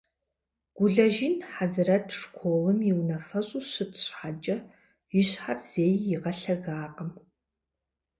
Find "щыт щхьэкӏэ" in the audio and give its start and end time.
3.71-4.57